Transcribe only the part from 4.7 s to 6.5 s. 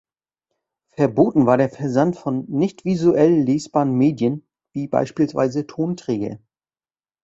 wie beispielsweise Tonträger.